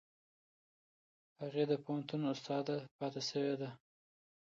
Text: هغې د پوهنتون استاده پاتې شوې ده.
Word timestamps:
هغې 1.41 1.63
د 1.67 1.73
پوهنتون 1.83 2.21
استاده 2.33 2.75
پاتې 2.97 3.21
شوې 3.29 3.55
ده. 3.61 3.69